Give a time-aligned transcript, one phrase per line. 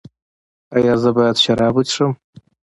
[0.75, 2.11] ایا زه باید شراب وڅښم؟